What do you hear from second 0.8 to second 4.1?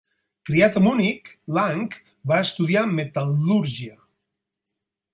Munic, Lang va estudiar metal·lúrgia.